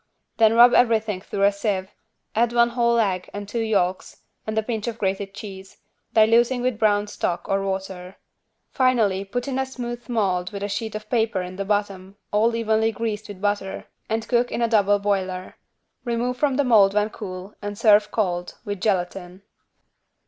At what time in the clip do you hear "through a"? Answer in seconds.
1.21-1.51